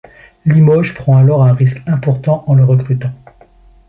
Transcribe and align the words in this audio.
Limoges 0.47 0.95
prend 0.95 1.17
alors 1.17 1.43
un 1.43 1.53
risque 1.53 1.83
important 1.85 2.43
en 2.47 2.55
le 2.55 2.63
recrutant. 2.65 3.11